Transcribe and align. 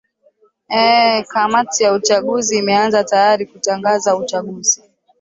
ee 0.71 1.21
kamati 1.23 1.83
ya 1.83 1.93
uchaguzi 1.93 2.57
imeanza 2.59 3.03
tayari 3.03 3.45
kuutangaza 3.45 4.15
uchaguzi 4.15 4.83